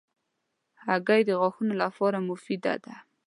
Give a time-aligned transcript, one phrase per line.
[0.85, 2.95] هګۍ د غاښونو لپاره مفیده ده.